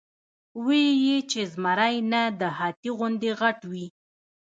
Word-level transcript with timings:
وې 0.65 0.81
ئې 1.03 1.17
چې 1.29 1.41
زمرے 1.53 1.93
نۀ 2.11 2.23
د 2.39 2.41
هاتي 2.57 2.89
غوندې 2.97 3.31
غټ 3.39 3.59
وي، 3.71 3.85